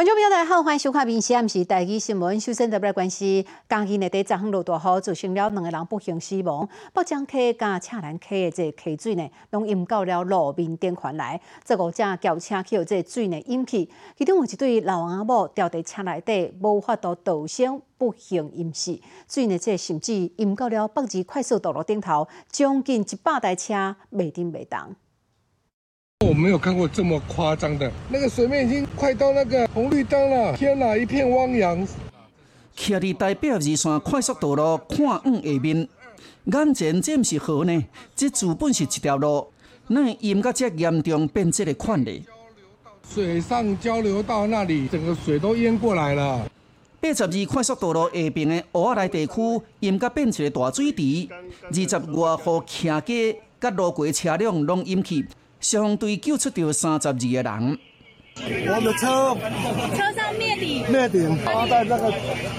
[0.00, 2.40] 观众朋友大家好，欢迎收看《明时暗时台语新闻》。
[2.42, 6.66] 首先特别关心，江阴的第十号落大雨，造成了两个人不幸死亡。
[6.94, 11.38] 北江溪加赤兰溪的这溪水呢，拢淹到了路面顶环来。
[11.62, 13.86] 这五架轿车去有这水呢淹去，
[14.16, 18.98] 其中有一对老阿母掉在车内底，无法度逃生，不幸淹死。
[19.28, 24.78] 水呢，这甚至淹到了北宜快速道路顶头，将近一百台车未停未动。
[26.26, 31.78] 我没有看过这么夸张的，那个水面已经快到那个红绿灯了，天哪，一片汪洋。
[32.76, 35.88] 徛伫台北二线快速道路看远下面，
[36.44, 37.84] 眼前这毋是河呢？
[38.14, 39.46] 这资本是一条路，
[39.88, 42.10] 那淹到这严重变这个款呢？
[43.12, 46.46] 水上交流道那里，整个水都淹过来了。
[47.00, 49.32] 八十二快速道路下边的乌来地区
[49.80, 51.28] 淹到变成大水池，
[51.70, 55.26] 二十外户徛街甲路过车辆拢淹去。
[55.60, 57.78] 相对救出掉三十二个人。
[58.42, 59.36] 我的车
[59.94, 62.10] 车上灭顶，灭顶，趴在那个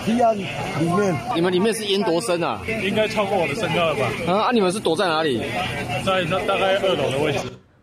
[0.05, 0.45] 梯岸里
[0.95, 1.15] 面。
[1.33, 2.61] 你们里面是淹多深啊？
[2.67, 4.11] 应该超过我的身高了吧？
[4.27, 4.51] 啊啊！
[4.51, 5.41] 你们是躲在哪里？
[6.05, 7.39] 在那大概二楼的位置。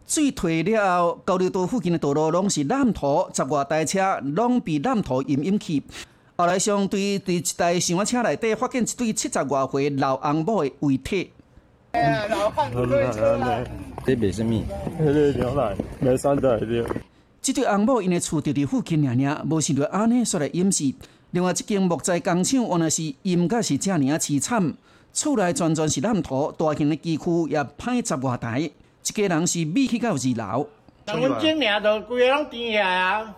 [0.07, 5.83] 水退了后，高流道附近的道路拢是烂土，十外台车拢被烂土淹淹去。
[6.37, 11.33] 后来相对伫一台厢车内底发现一对七十外岁老翁某的遗体。
[12.31, 13.37] 老汉推车
[14.09, 14.65] 这卖什么？
[14.99, 16.85] 那个牛奶，买三袋的。
[17.43, 20.91] 这对翁某因的厝就伫附近，尔尔无想到安尼煞来淹死。
[21.33, 24.73] 另外一间木材工厂原来是淹甲是遮尔啊凄惨，
[25.13, 30.67] 厝内全全是烂土，大型的机库也歹十外台，一家人是米去到二楼。
[31.05, 33.35] 但阮种尔就规个拢填起来啊，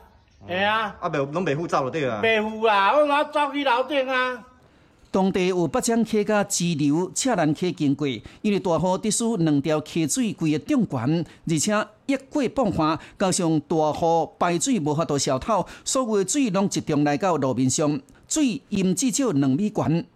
[0.47, 0.97] 系啊。
[1.01, 2.21] 啊，袂拢袂付走就对啊。
[2.23, 4.47] 袂付啊，我哪走去楼顶啊？
[5.13, 8.07] 当地有北江溪甲支流赤兰溪经过，
[8.43, 20.07] 因为大雨得使两条溪水规个涨悬，而且一过半环，加上大雨排水无法度消透，所有的水拢集中来到路面上，水淹至少两米悬。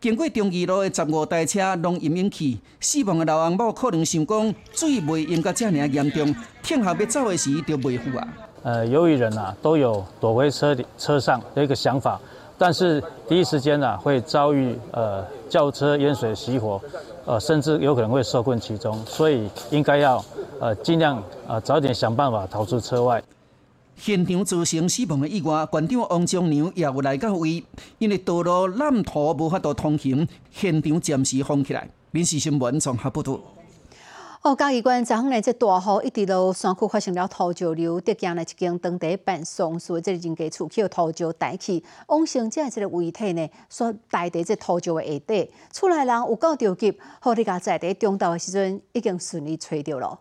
[0.00, 8.28] 经过中二路的十五台车拢淹淹去，死亡的老翁某可能想讲水未淹到这尔严重，听后要走的时就袂付啊。
[8.64, 12.20] 呃，由于人啊都有躲回车里车上的一个想法。
[12.58, 16.80] 但是第一时间呢，会遭遇呃轿车淹水熄火，
[17.24, 20.24] 呃，甚至有可能会受困其中，所以应该要
[20.60, 23.22] 呃尽量呃早点想办法逃出车外。
[23.96, 27.62] 现场造成死亡的意外，馆长王忠良也有来到位，
[27.98, 31.88] 因为道路烂土无法度通行，现场暂时封起来。
[32.10, 33.38] 民事新闻综合报道。
[34.42, 50.18] 哦，嘉义县昨昏呢，这大雨一直到山区发生了土石流，得惊呢一间当地办丧事这人家厝去土石带起，往生者这个遗体呢，所带在这土石的下底，厝内人有够着急，好你家在伫中道的时阵，已经顺利找到了。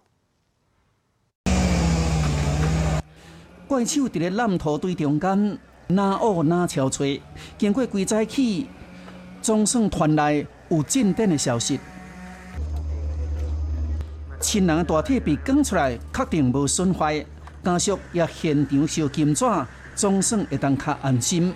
[3.68, 7.20] 怪手伫咧烂土堆中间，哪恶哪憔悴，
[7.58, 8.68] 经过几早起，
[9.42, 11.80] 总算传来有进展的消息。
[14.42, 17.24] 亲人的大体被卷出来，确定无损坏，
[17.64, 19.46] 家属也现场烧金纸，
[19.96, 21.54] 总算会当较安心。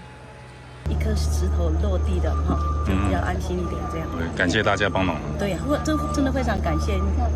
[0.88, 3.82] 一颗石头落地的哈，就比较安心一点。
[3.92, 5.18] 这样，感谢大家帮忙。
[5.40, 6.94] 对呀，我真真的非常感谢。
[6.94, 7.30] 你看，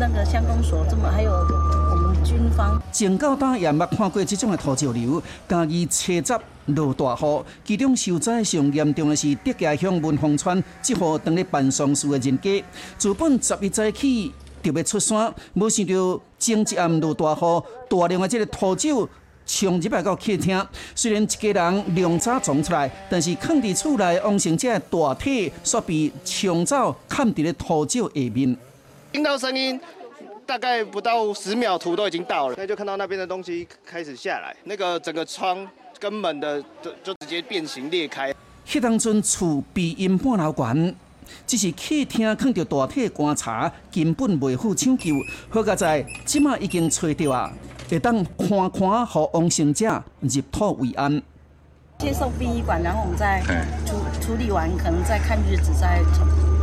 [0.00, 2.80] 那个乡公所这么，还有我们军方。
[2.90, 12.64] 警告单也捌看过这种的土石流，家己车闸落大雨，其中受灾上严重的是德家乡文峰村这户当咧办丧事的人家，
[12.96, 14.32] 自本十一早起。
[14.62, 18.88] 特别出山，无想到前一暗落大雨，大量的这个土石
[19.46, 20.66] 冲入来到客厅。
[20.94, 28.56] 虽然一家人两早撞出来，但是藏伫厝内王生者大体却被冲走，看伫咧土石下面。
[29.12, 29.80] 听到声音，
[30.44, 35.66] 大概不到十秒，土都已经到了，那就看到那边的东西开始下来，那个整个窗
[35.98, 38.34] 跟门的就就直接变形裂开。
[38.66, 40.94] 迄当阵厝被淹半楼悬。
[41.46, 45.14] 只是客厅看到大体观察，根本未付抢救。
[45.48, 47.52] 好在即马已经找到啊，
[47.88, 51.22] 会当看看和王生者入土为安。
[51.98, 53.42] 接受殡仪馆，然后我们再
[53.84, 56.00] 处处理完，可能再看日子再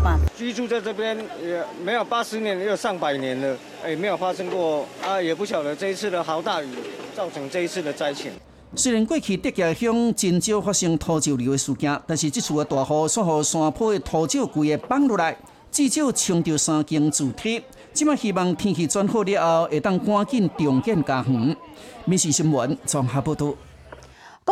[0.02, 0.18] 办。
[0.38, 6.68] 居住在这边也没有八十年，也有上百年了，也，没有发生过啊，也不晓得这一次的豪大雨
[7.14, 8.32] 造成这一次的灾情。
[8.78, 15.38] 虽然过去德家乡真少发生土石流的事件，但是这次的大雨，所予山坡的土石规个放落来，
[15.72, 17.62] 至少冲到三间主体。
[17.94, 21.56] 即马希望天气转好了后，会当赶紧重建家园。
[22.04, 23.54] 民事新闻综合报道。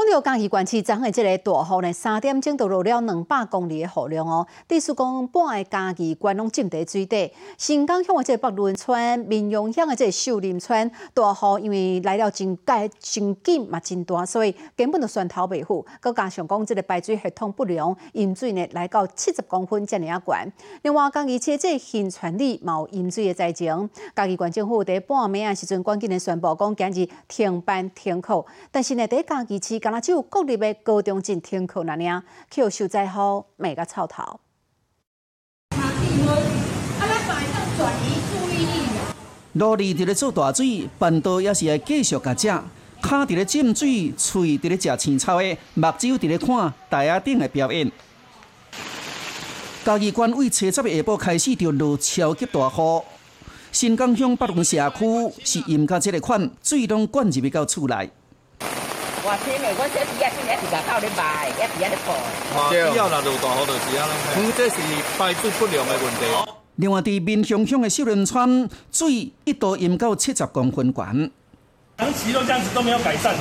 [0.04, 4.46] 讲到嘉义县市昨下即个大雨呢，三点钟就落了两百公里的雨量哦。
[4.68, 7.32] 地思讲半个嘉义县拢浸在水底。
[7.58, 15.86] 新港乡的即个北仑村、民雄乡的即个秀林村，大雨因为来了真快、真紧嘛真大，所以根本就算头袂赴。
[16.02, 20.52] 佮加上讲即个排水系统不良，淹水呢来到七十公分遮尔啊悬。
[20.82, 34.40] 另外，嘉义市即新泉里有淹水的灾情，嘉义县政府伫半暝啊时阵赶紧的宣布讲今日停班停课，但是呢伫嘉义市只有国立的高中进听课那样，去受灾后每个草头。
[39.54, 42.48] 努力伫咧做大水，办道也是会继续甲食。
[42.48, 47.92] 骹伫咧浸水，喙伫咧食青草的，目睭伫咧看台仔顶的表演。
[49.86, 53.04] 嘉义县为七十的下晡开始就落超级大雨，
[53.72, 58.10] 新港乡北仑社区是淹到这个款，水拢灌入去到厝内。
[59.24, 59.40] 卖，
[64.56, 64.76] 这是
[65.18, 66.20] 排水不良的问题。
[66.76, 71.04] 另外，伫民雄乡的秀林村，水一度淹到七十公分高。
[71.98, 73.34] 长期都这样子都没有改善。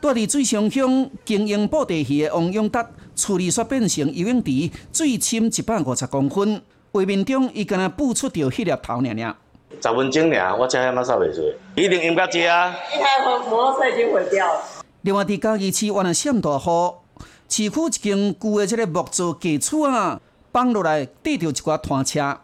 [0.00, 6.62] 住伫水上乡经营布袋戏的王永达，处理煞变成游泳池，水深一百五十公分。
[6.92, 9.34] 画面中，伊敢若补出着迄粒头尔尔。
[9.82, 11.40] 十分钟尔，我车还冇扫袂出，
[11.74, 12.76] 一定淹到遮啊！
[12.94, 14.60] 一台摩托车已经毁掉了。
[15.04, 17.00] 另外，伫嘉义市，原来闪大河，
[17.46, 20.18] 市区一间旧的这个木造旧厝啊，
[20.50, 22.38] 放落来缀着一寡拖车。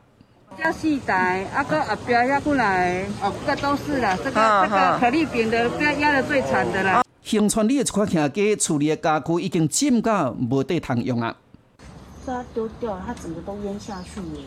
[0.58, 7.02] 这四台，啊个后边压过来，哦，这个都是啦，这个这个可丽饼的，被压的最惨的啦。
[7.22, 11.34] 兴川里的一块客家处理的家具已经浸到无地通用啊。
[12.26, 14.42] 这丢掉了，它整个都淹下去了。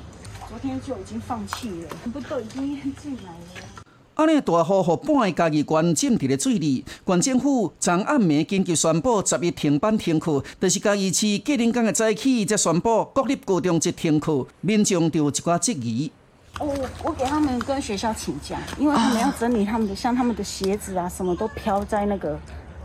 [0.48, 3.84] 昨天就已经放弃了，不都已经淹进来了。
[4.16, 16.12] 安尼大雨，互半个家己县浸伫咧水里，县政府昨暗暝紧急宣布十一停班停课，就是家己市吉林港的早起才宣布国立高中一停课，民众就有一寡质疑。
[16.60, 22.40] 我，我给他们跟学校请假，因为他们要整理他们的，像他们的鞋子啊，什么都飘在那个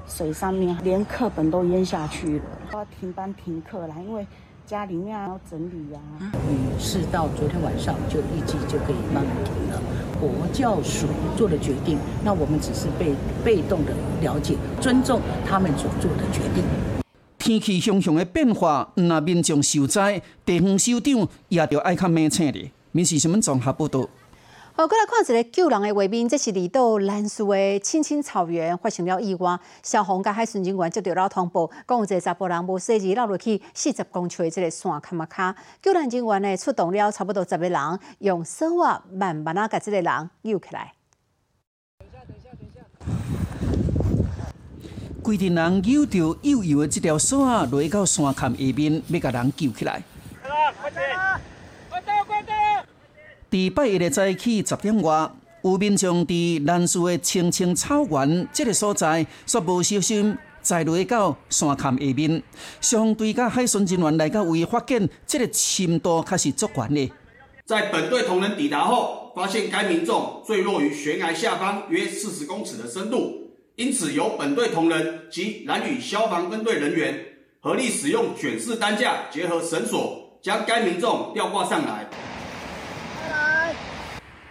[0.07, 4.27] 水上面，连课本都淹下去了，要停班停课啦，因为。
[4.69, 5.99] 家里面要整理呀。
[6.21, 9.81] 雨是到昨天晚上就预计就可以慢慢停了。
[10.21, 11.07] 国教署
[11.39, 16.63] 做的决定，那我们只是被被动的了解、尊重他们所做的决定。
[17.39, 22.71] 天气熊熊的变化，那民众受灾，地方首长也要爱看明显的。
[22.93, 24.07] 民事新闻综合报道。
[24.79, 35.53] 好，过来看一个救人的画面，这是离岛兰树的青青草原发生了意外，消防甲海巡警员接到了通报，讲有一个查甫人无细意落落去四十公尺的这个山坎马卡，
[35.83, 40.93] 救人人员呢出动了差不多十个人，用绳啊慢慢啊把这个人救起来。
[41.99, 42.81] 下，等下，等下。
[45.25, 50.01] 规定人游着悠悠的这条绳啊，落到山坎下面，要甲人救起来。
[53.51, 55.31] 伫八一的早起十点外，
[55.63, 62.43] 有民众伫南树的青青草原这个所在，煞无小心栽落到山坎下面。
[62.81, 67.11] 相对甲海巡人员来到位发现，这个深度确实足悬的。
[67.65, 77.19] 在本队同仁抵达后，发现该民众坠落于悬崖下方约四十公尺的深度，因此由本队同仁及蓝屿消防分队人员
[77.61, 82.07] 合力使用卷式担架，结合绳索，将该民众吊挂上来。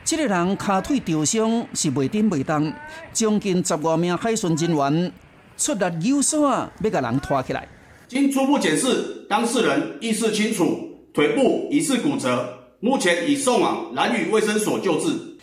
[0.08, 2.72] 这个人卡腿受伤是袂顶袂动，
[3.12, 5.12] 将近十多名海巡人员
[5.58, 7.68] 出力游索啊，要把人拖起来。
[8.08, 15.38] 经初步检视，当事人意识清楚，腿部疑似骨折，目前已送往蓝屿卫生所救治。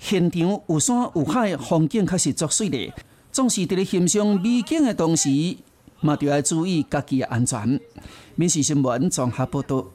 [0.00, 2.92] 现场有山有海，风景确实足水的。
[3.30, 5.28] 总是伫咧欣赏美景的同时，
[6.00, 7.78] 嘛就要注意家己的安全。
[8.34, 9.86] 民事新闻综合报道。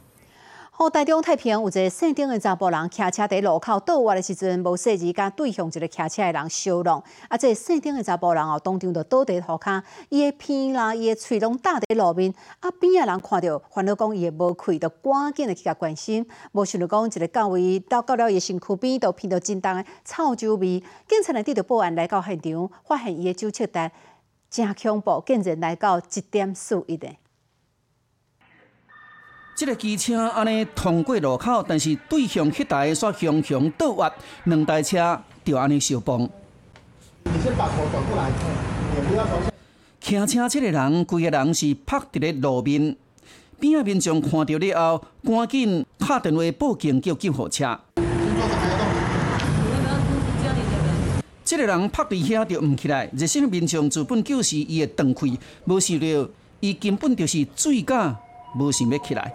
[0.79, 7.03] 好，台中太平有一个姓丁的查甫人骑车伫路口倒滑的时阵，无细意甲对向一个骑车的人相撞。
[7.27, 12.31] 啊，这姓丁的查甫人哦，当场就倒伫涂骹，伊的鼻啦、伊的喙拢打伫路面。
[12.59, 16.23] 啊，边的人看到，烦恼讲伊的无气，就赶紧的去甲关心。
[16.51, 20.83] 无想到讲一个到位到到了伊身躯边，都闻到真重的臭酒味。
[21.07, 23.91] 警察来得到报案来到现场，发现伊的酒测单
[24.51, 27.09] 真恐怖，竟然来到一点四一的。
[29.57, 36.29] 这个机车安尼通过路口，但是对向迄台煞向向倒滑，两台车就安尼相碰。
[37.23, 38.29] 你先把头转过来，
[38.95, 39.25] 也不要
[39.99, 42.95] 骑车这个人，规个人是趴伫咧路面，
[43.59, 47.79] 边仔民众看到了后，赶紧拍电话报警叫救护车。
[51.43, 55.25] 这个人趴伫遐就唔起来，热心的民众自本救时伊会断开，
[55.65, 56.05] 无想到
[56.59, 58.15] 伊根本就是醉驾，
[58.55, 59.33] 无想要起来。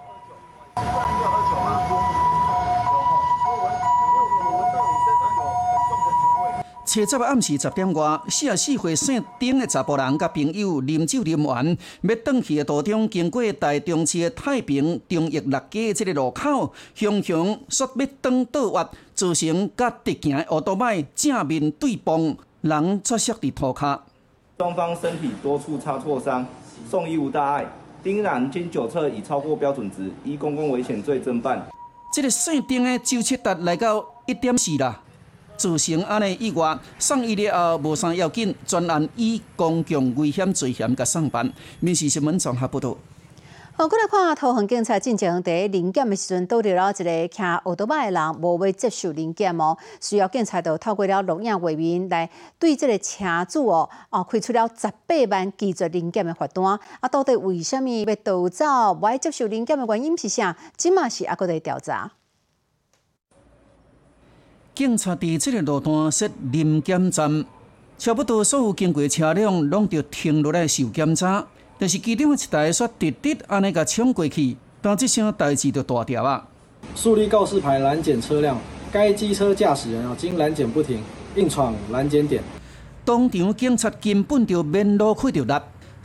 [6.85, 23.99] 七十暗时十点外，四十四岁姓丁的查甫人甲朋友啉酒啉完，要转去的途中，经过大中市的太平中益六街这个路口，雄雄说要转倒弯，造成甲直行的奥多麦正面对碰，人摔摔伫涂骹。
[24.59, 26.47] 双方身体多处擦挫伤，
[26.91, 27.67] 送医无大碍。
[28.03, 31.65] 丁然经酒测已超过标准值，以公共危险罪侦办。
[32.13, 35.01] 这个姓丁的周七达来到一点四啦。
[35.57, 41.53] 造成安尼意外，送医了后无啥要紧，专案以公共危险罪嫌甲送办。
[41.79, 42.97] 民事新闻综合报道。
[43.75, 56.63] 好，过来看桃园警察进前伫临检的时阵，拄到了一个骑奥多麦的人无要接受临检哦，需要警察就透过了录影画面来对这个车主哦，哦开出了十八万拒绝临检的罚单。
[57.01, 60.55] 啊，到底为什么要逃走、不爱接受临检的原因是啥？
[60.77, 62.13] 即嘛是还搁在调查。
[64.75, 67.47] 警察伫这个路段设临检站，
[67.97, 71.47] 差不多所有经过车辆拢着停落来受检查。
[71.83, 76.47] 但是其中的一台煞直直安尼甲冲过去，但即声代志就大条啊！
[76.95, 78.57] 树立告示牌拦检车辆，
[78.93, 81.03] 该机车驾驶人啊经拦检不停，
[81.35, 82.41] 硬闯拦检点。
[83.05, 85.55] 当场警察根本就免路开着力。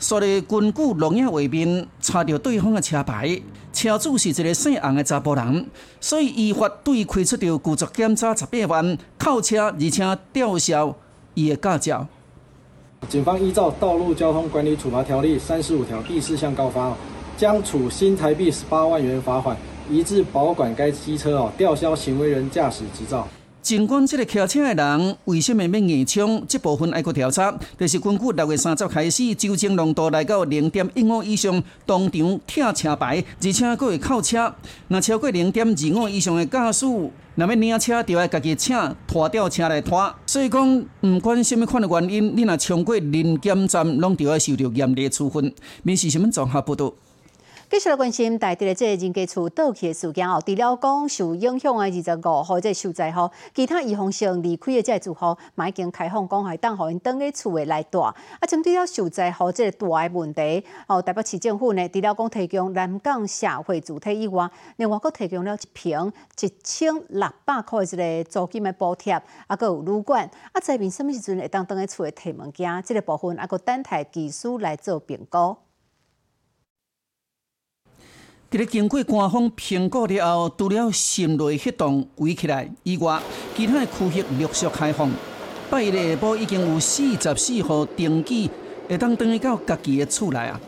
[0.00, 3.40] 所以根据录影画面查到对方的车牌，
[3.72, 5.64] 车主是一个姓洪的查甫人，
[6.00, 10.96] 所以依法对开出着故作检查十八万，扣车而且吊销
[11.34, 12.08] 伊的驾照。
[13.06, 16.94] 警方依照《道路交通管理处罚条例》三十五条第四项告发，
[17.38, 19.56] 将处新台币十八万元罚款，
[19.88, 23.26] 移至保管该机车哦，吊销行为人驾驶执照。
[23.62, 27.54] 尽管这个骑车的人为什么要硬冲，这部分爱搁调查。
[27.78, 34.54] 但是根据六月三十开始，酒精浓度来到零点一五以上，当场贴车牌，而且搁会扣车。
[34.88, 36.86] 那超过零点二五以上的驾驶，
[37.38, 38.76] 那要领车就要家己请
[39.06, 40.12] 拖吊车来拖。
[40.26, 45.54] 所以讲，不管什么款的原因，你若冲过临检站，拢就要受到严厉处分。
[45.84, 46.92] 民事新闻综合报道。
[47.70, 50.42] 继续来关心台地的这个人家厝倒去的事件哦。
[50.44, 58.00] 除了讲受影响的二十五号这受灾户，其他预防性离开的这住户，嘛已经开放讲，系当互因等去厝的来住。
[58.00, 58.14] 啊，
[58.48, 66.10] 针对了受灾户这个大的问题，哦，台北市政府呢，除了讲提供南港社会主体以外，另外佫提供了一平
[66.40, 70.24] 一千六百块的一个租金的补贴，啊，佫有旅馆。
[70.52, 72.82] 啊，这边什么时阵会当等去厝的提物件？
[72.82, 75.54] 这个部分啊，佫等待技术来做评估。
[78.50, 83.20] 伫咧经过官方评估了后，除了新内活动围起来以外，
[83.54, 85.10] 其他的区域陆续开放。
[85.68, 88.50] 八日下晡已经有四十四号登记，
[88.88, 90.58] 会当登去到家己的厝内啊。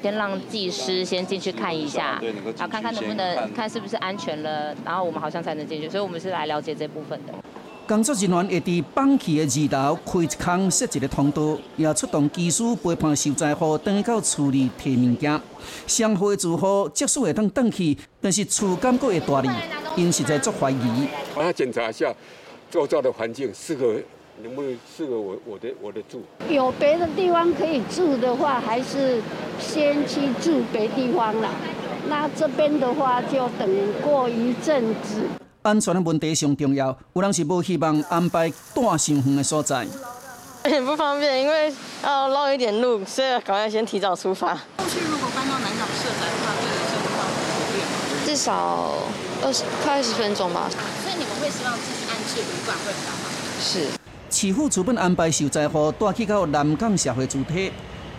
[0.00, 5.90] 先让技师先进去看一下，然后看看能不能看是不是安全了，然后我们好像才能进去。
[5.90, 7.34] 所以我们是来了解这部分的。
[7.86, 15.38] 工作人员会伫放弃的二楼开一空设一个通道，也出动技师陪伴受灾户等到处理提物件。
[15.86, 19.50] 上会住户即使会当登去，但是厝感觉会大哩，
[19.96, 21.08] 因实在足怀疑。
[21.34, 22.10] 我要检查一下
[22.70, 23.96] 周遭的环境，适合
[24.42, 26.22] 能不能适合我我的我的住。
[26.48, 29.20] 有别的地方可以住的话，还是
[29.60, 31.50] 先去住别地方了。
[32.08, 33.68] 那这边的话，就等
[34.02, 35.24] 过一阵子。
[35.64, 39.86] 安全的问题上重要，有人是无希望安排带上远的所在。
[40.62, 44.54] 很不方便，因为要绕一点路，所以赶快先提早出发。
[44.54, 48.92] 后续如果搬到南港社宅的话，对人生的话会不便至少
[49.42, 50.68] 二十快二十分钟吧。
[51.02, 53.30] 所以你们会希望自己安置旅馆会比较好？
[53.58, 53.88] 是。
[54.30, 57.72] 市府主本安排受灾户带去到南港社会主体，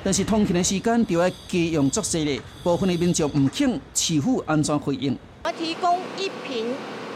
[0.03, 5.15] 但是通勤的时间就要加用作势的，部分的民众唔肯市府安全回应？
[5.43, 6.73] 我提供一平。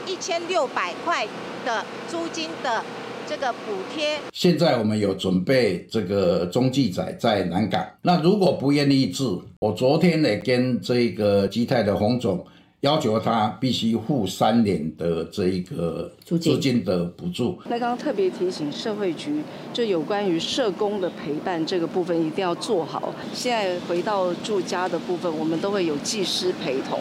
[0.09, 1.27] 一千六百块
[1.63, 2.83] 的租金的
[3.27, 4.17] 这个补贴。
[4.33, 7.85] 现在我们有准备这个中继仔在南港。
[8.01, 12.43] 那如果不愿意住，我昨天呢跟这个基泰的洪总
[12.81, 17.59] 要求他必须付三年的这一个租金的补助。
[17.65, 23.13] 那刚刚特别提醒社会局，就有关于社工的陪伴这个部分一定要做好。
[23.33, 26.97] 现在回到住家的部分，我们都会有技师陪同。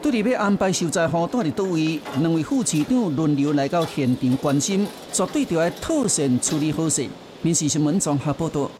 [0.00, 7.06] 对于要安排受灾户住伫倒位，两位副市长轮流来到现场关心，绝对就要妥善处理好势。
[7.42, 8.70] 民事新闻综合报道。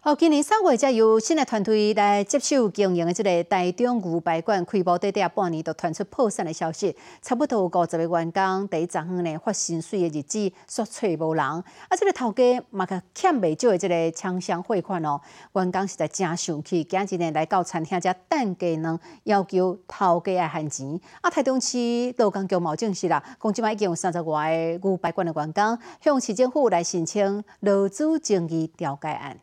[0.00, 11.44] 好，今年三月才由新的团队来接手经营的这个台中牛排馆，开幕短短半年就传出破产的消息，差不多五十个员工第一昨昏呢发薪水的日子，煞找无人。
[11.44, 11.64] 啊，
[11.98, 15.20] 这个头家嘛个欠未少的这个厂商汇款哦，
[15.54, 20.98] 员工实在真生气，今日呢来到餐厅只等价呢，要求头家来还钱。
[21.20, 21.76] 啊，台中市
[22.18, 29.36] 劳工局毛证实啦，讲即摆已经有三十外个牛排馆的员工向市政府来申请劳资争议调解案。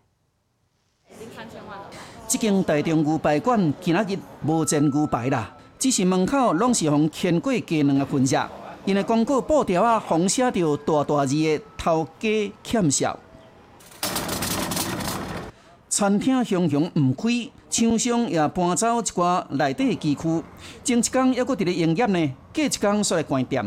[2.28, 8.50] 这间大中牛排馆今仔日无煎牛排啦，只是门口拢是用牵过鸡卵的分色，
[8.84, 13.18] 因为广告布条啊，红写着大大字的“头家欠笑”。
[15.88, 20.44] 餐厅熊熊唔开，厂商也搬走一寡内底机区，
[20.84, 23.64] 前一天还阁伫咧营业呢，隔一天煞来关店。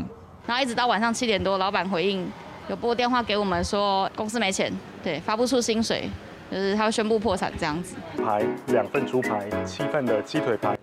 [0.46, 2.30] 然后一直到晚上七点多，老板回应
[2.68, 4.70] 有拨电话给我们说公司没钱，
[5.02, 6.10] 对，发不出薪水。
[6.50, 7.94] 就是他宣布破产这样子。
[8.16, 10.78] 排两份猪排，七份的鸡腿排。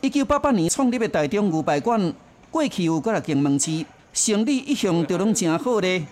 [0.00, 2.12] 一九八八年创立的台中牛排馆，
[2.50, 6.04] 过去有过来经门市，生意一向都拢真好咧。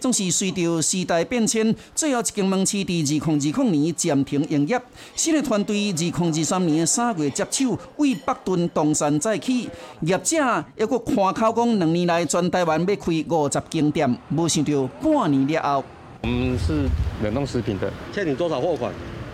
[0.00, 4.78] 总是随着时代变迁，最后一间门市伫二零二零年暂停营业。
[5.14, 9.68] 新的团队二零二三年三月接手，为北屯东山再起。
[10.00, 15.84] 业者还阁看口讲，两年来全台湾要开五十间店，无想到半年了后。
[16.24, 16.88] 我们是
[17.22, 18.90] 冷冻食品的，欠你多少货款？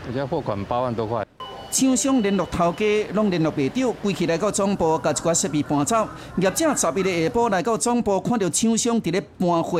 [0.08, 1.24] 我家货款八万多块。
[1.70, 6.08] 厂商联络头家，拢联络袂到，归起来到总部，把一寡设备搬走。
[6.38, 9.78] 业者十一日下晡来到总部，看到厂商伫咧搬货，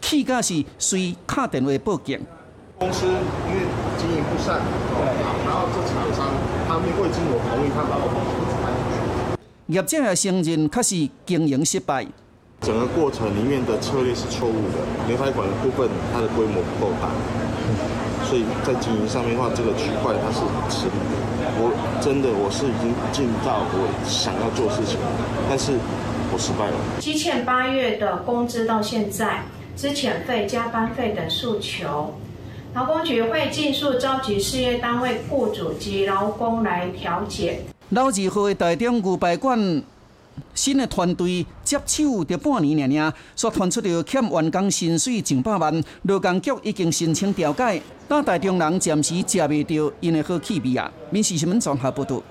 [0.00, 2.18] 气甲是随敲电话报警。
[2.80, 3.60] 公司因为
[3.96, 4.60] 经营不善，
[5.46, 6.34] 然后这厂商
[6.66, 9.72] 他们未经我同意，他把我搬出去。
[9.72, 12.04] 业者也承认，确实经营失败。
[12.60, 17.08] 整个过程里面的策略是错误的，牛排馆的部分它的规模不够大，
[18.28, 21.16] 所以在经营上面的话，这个区块它是吃力的。
[21.56, 25.00] 我真的我是已经尽到我想要做事情，
[25.48, 25.72] 但是
[26.32, 26.76] 我失败了。
[27.00, 29.42] 积欠八月的工资到现在，
[29.74, 32.12] 资遣费、加班费等诉求，
[32.74, 37.60] 劳工局会尽速召集事业单位雇主及劳工来调解。
[37.88, 39.82] 老二号的台中牛排馆。
[40.54, 50.90] 新的团队接手得半年了呢，所传出的欠员工薪水上百万，劳工局已经申请调解，但台中人暂时食未到因的好气味啊。
[51.10, 52.22] 民事新闻综合报道。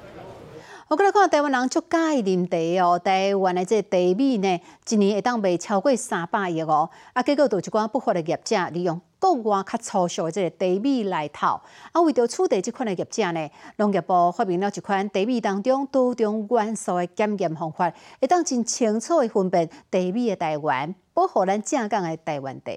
[0.90, 4.60] 我过来看台湾人足介意啉茶哦，台湾的这茶米呢，
[4.90, 6.90] 一年会当卖超过三百亿哦。
[7.14, 11.62] 啊，结果就一寡不法的业者利用国外较粗俗的这个茶米来套。
[11.92, 22.72] 啊，为着处理这款的业者呢，农业部发明了一款茶米当中多种元素的检验方法，会当真清楚的分辨茶米的台湾，保护咱正港的台湾茶。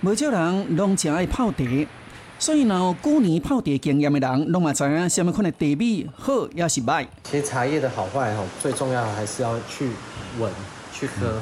[0.00, 1.64] 无少人拢真爱泡茶。
[2.42, 7.06] 所以呢，过年泡茶经验的人，拢嘛知影什么款的茶味好也是歹。
[7.22, 9.88] 其实茶叶的好坏吼，最重要还是要去
[10.40, 10.50] 闻、
[10.92, 11.40] 去喝。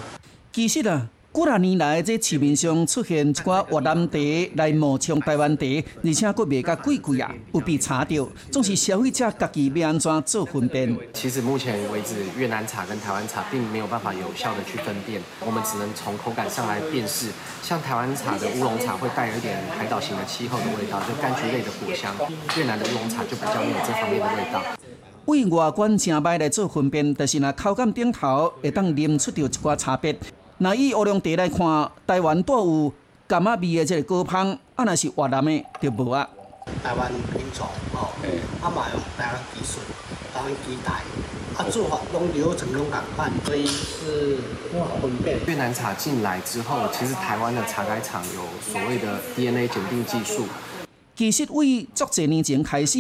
[0.53, 1.09] 其实啊。
[1.33, 4.19] 几啊年来，这市面上出现一寡越南茶
[4.57, 5.65] 来冒充台湾茶，
[6.03, 10.99] 而且佫卖甲贵贵啊，不必查到，总是消费者家己要安怎做分辨。
[11.13, 17.29] 其实目前为止，越南茶跟台湾茶并没有办法有效的去分辨，我们只能从口感上来辨识。
[17.63, 22.13] 像台湾茶的乌龙茶会带有一点海岛型的气候的味道，就柑橘类的果香；
[22.59, 24.61] 越南的乌龙茶就比较没有这方面的味道。
[25.27, 30.19] 为外观正歹来做分辨，但是若口感顶头会当啉出到一寡差别。
[30.63, 32.93] 那以乌龙茶来看，台湾都有
[33.27, 36.29] 柑仔味的这个果香，啊，若是越南的就无啊。
[36.85, 38.13] 台湾品种哦，
[38.61, 39.79] 啊嘛用台湾技术，
[40.35, 41.01] 台湾机台，
[41.57, 44.37] 啊做法拢流程拢共款，所以是
[44.71, 45.39] 不好分辨。
[45.47, 50.45] 越南茶进来之后，其实台湾的茶改厂有所谓的 DNA 检定技术。
[51.17, 52.99] 其实为足侪年前开始。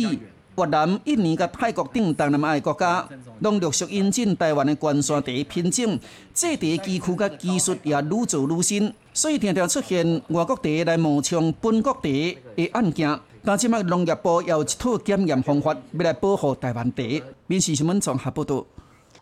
[0.60, 3.08] 越南、印尼、甲泰国等东南亚国家，
[3.40, 5.98] 拢陆续引进台湾的关山茶品种，
[6.34, 13.18] 制茶机区甲技术也愈做愈新，所以常常出现外国茶来冒充本国茶的案件。
[13.42, 17.02] 但即卖农业部有一套检验方法，要来保护台湾茶。
[17.46, 18.66] 民事新闻综合报道。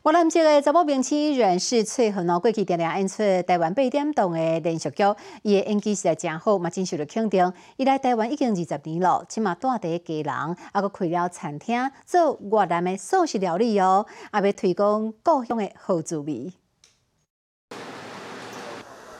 [0.09, 5.03] 越南籍的查某名气人士翠恒哦，过去常常演出台湾八点档的连续剧，
[5.43, 7.53] 伊的演技实在真好，嘛真受到肯定。
[7.77, 16.55] 伊来台湾已经二十年了，起码住伫家人，啊，佮开了餐厅做越南的素食料理哦，也要推广故乡的好滋味。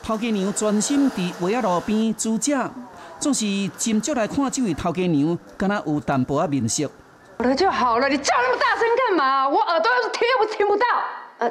[0.01, 2.57] 头家娘专心伫围仔路边煮食，
[3.19, 6.89] 总是斟酌来看这位头家娘，敢若有淡薄仔面色。
[7.41, 9.47] 好了就好了，你叫那么大声干嘛？
[9.47, 10.85] 我耳朵要是听又不听不到。
[11.37, 11.49] 呃，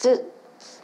[0.00, 0.16] 这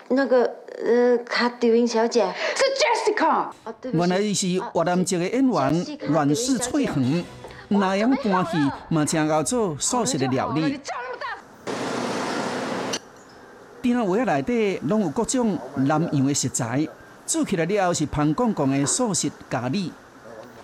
[0.09, 0.43] 那个
[0.85, 3.47] 呃，卡丢英小姐是 Jessica。
[3.93, 7.25] 原来伊是越南籍的演员阮氏翠恒，
[7.69, 8.57] 那样搬戏
[8.89, 10.81] 嘛，正熬做素食的料理。
[13.81, 16.89] 鼎位内底拢有各种南洋的食材，
[17.25, 19.93] 煮起来了后是 pan 公公的素食咖喱。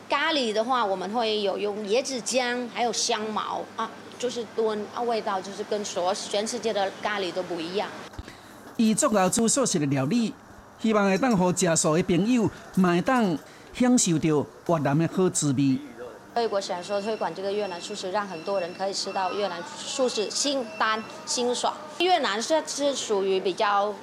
[0.08, 7.88] 咖喱的话，我们会有用椰子浆，还有香茅啊，就是炖啊，味道就是跟所全世界的咖喱都不一样。
[8.76, 10.32] 伊做熬煮素食的料理，
[10.80, 13.36] 希望会当互食素的朋友，买当
[13.72, 15.78] 享受到越南的好滋味。
[16.34, 21.74] 所以我想说，推广这个越南素食，让很多人可以吃到越南素食，清淡、清爽。
[21.98, 23.94] 越南是是属于比较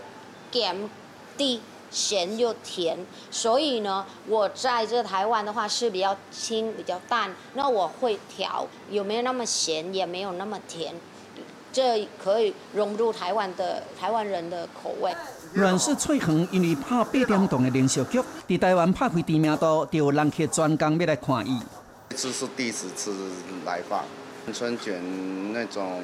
[0.51, 0.89] 咸、
[1.37, 1.61] 低、
[1.93, 2.97] 咸又甜，
[3.29, 7.33] 所以呢，我在这台湾的话是比较清、比较淡。
[7.53, 10.93] 那我会调，有没有那么咸，也没有那么甜，
[11.71, 15.15] 这可以融入台湾的台湾人的口味。
[15.53, 21.61] 阮氏翠恒因为拍八点档的连续剧，在台湾拍开知名度，就有人客专工要来看伊。
[22.09, 22.87] 这是第一次
[23.65, 24.03] 来访，
[24.51, 26.01] 春卷那种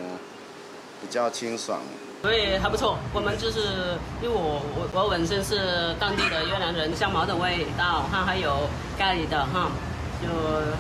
[1.01, 1.79] 比较清爽，
[2.21, 2.97] 所以还不错。
[3.13, 9.71] 我们就是因为我我我本身是当地的越南人，香茅的味道，哈，还有咖喱的哈，
[10.21, 10.27] 就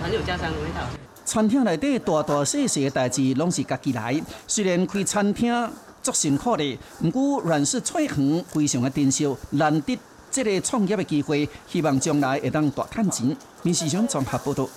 [0.03, 0.81] 很有家乡的味道。
[1.23, 9.97] 餐厅内底大大小小的代志拢是家己来，虽然开餐厅足辛苦的，不过阮氏翠恒非常的珍惜难得
[10.31, 13.35] 这个创业的机会，希望将来会当大赚钱。
[13.61, 14.67] 民事上综合报道。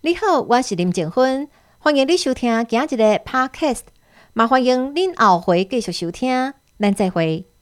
[0.00, 3.80] 你好，我是林静芬，欢迎你收听今日的 Podcast，
[4.36, 7.53] 嘛欢迎恁后回继续收听，咱再会。